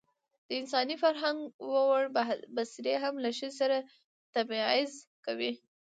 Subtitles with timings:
[0.47, 1.39] د انساني فرهنګ
[1.71, 2.03] ووړ
[2.55, 3.77] بڅرى هم له ښځې سره
[4.35, 4.93] تبعيض
[5.25, 5.51] کوي.